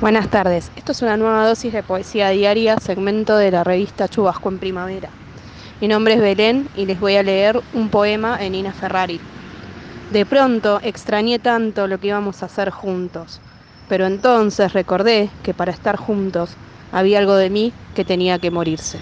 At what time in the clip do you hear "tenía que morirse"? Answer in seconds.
18.04-18.98